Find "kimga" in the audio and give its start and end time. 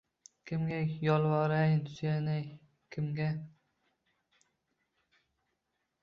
0.45-0.77, 2.91-3.27